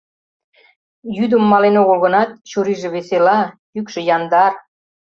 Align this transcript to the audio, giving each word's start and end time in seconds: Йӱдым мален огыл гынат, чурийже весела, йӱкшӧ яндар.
Йӱдым 1.15 1.43
мален 1.51 1.75
огыл 1.81 1.97
гынат, 2.05 2.29
чурийже 2.49 2.89
весела, 2.95 3.39
йӱкшӧ 3.75 3.99
яндар. 4.15 4.53